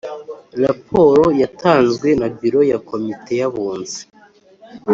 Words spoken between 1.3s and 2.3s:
yatanzwe na